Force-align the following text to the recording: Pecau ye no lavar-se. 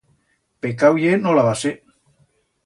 Pecau 0.65 0.97
ye 1.03 1.11
no 1.19 1.35
lavar-se. 1.41 1.75